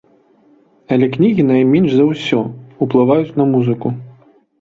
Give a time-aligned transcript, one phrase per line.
[0.95, 2.39] Але кнігі найменш за ўсё
[2.87, 3.93] ўплываюць на музыку.